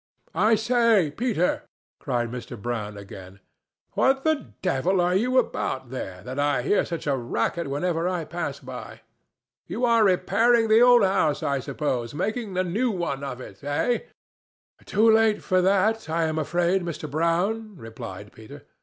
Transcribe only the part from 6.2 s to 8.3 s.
that I hear such a racket whenever I